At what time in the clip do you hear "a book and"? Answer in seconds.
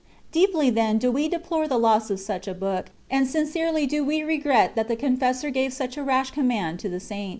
2.47-3.27